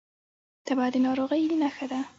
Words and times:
تبه 0.65 0.85
د 0.93 0.95
ناروغۍ 1.05 1.43
نښه 1.61 1.85
ده 1.91 1.99